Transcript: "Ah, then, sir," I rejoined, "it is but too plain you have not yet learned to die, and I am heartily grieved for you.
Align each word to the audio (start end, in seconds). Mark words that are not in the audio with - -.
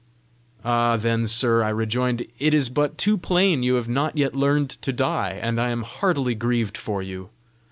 "Ah, 0.65 0.97
then, 0.97 1.27
sir," 1.27 1.61
I 1.61 1.69
rejoined, 1.69 2.25
"it 2.39 2.55
is 2.55 2.69
but 2.69 2.97
too 2.97 3.19
plain 3.19 3.61
you 3.61 3.75
have 3.75 3.87
not 3.87 4.17
yet 4.17 4.33
learned 4.35 4.71
to 4.71 4.91
die, 4.91 5.37
and 5.43 5.61
I 5.61 5.69
am 5.69 5.83
heartily 5.83 6.33
grieved 6.33 6.75
for 6.75 7.03
you. 7.03 7.29